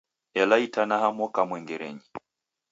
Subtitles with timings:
[0.41, 2.05] Ela itanaha moka mwengerenyi